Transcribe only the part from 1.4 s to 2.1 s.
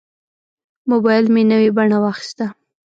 نوې بڼه